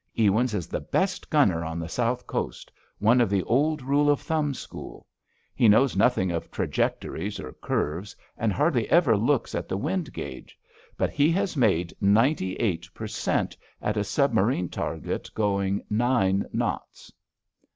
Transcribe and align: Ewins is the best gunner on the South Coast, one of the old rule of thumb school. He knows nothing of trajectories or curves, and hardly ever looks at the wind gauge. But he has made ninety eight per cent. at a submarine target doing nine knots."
Ewins 0.17 0.55
is 0.55 0.65
the 0.65 0.79
best 0.81 1.29
gunner 1.29 1.63
on 1.63 1.77
the 1.77 1.87
South 1.87 2.25
Coast, 2.25 2.71
one 2.97 3.21
of 3.21 3.29
the 3.29 3.43
old 3.43 3.83
rule 3.83 4.09
of 4.09 4.19
thumb 4.19 4.51
school. 4.51 5.05
He 5.53 5.69
knows 5.69 5.95
nothing 5.95 6.31
of 6.31 6.49
trajectories 6.49 7.39
or 7.39 7.51
curves, 7.53 8.15
and 8.35 8.51
hardly 8.51 8.89
ever 8.89 9.15
looks 9.15 9.53
at 9.53 9.69
the 9.69 9.77
wind 9.77 10.11
gauge. 10.11 10.57
But 10.97 11.11
he 11.11 11.29
has 11.33 11.55
made 11.55 11.93
ninety 12.01 12.55
eight 12.55 12.89
per 12.95 13.05
cent. 13.05 13.55
at 13.79 13.95
a 13.95 14.03
submarine 14.03 14.69
target 14.69 15.29
doing 15.35 15.83
nine 15.87 16.47
knots." 16.51 17.13